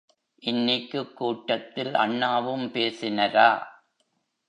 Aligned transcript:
இன்னிக்குக் 0.43 1.13
கூட்டத்தில் 1.13 1.93
அண்ணாவும் 1.93 2.65
பேசினரா? 2.73 3.49